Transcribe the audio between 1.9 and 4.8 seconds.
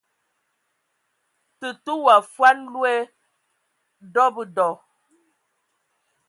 wa vuan loe dɔbədɔ.